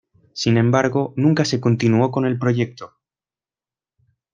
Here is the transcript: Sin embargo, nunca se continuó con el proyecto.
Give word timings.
Sin 0.33 0.57
embargo, 0.57 1.13
nunca 1.15 1.45
se 1.45 1.61
continuó 1.61 2.09
con 2.09 2.25
el 2.25 2.39
proyecto. 2.39 2.95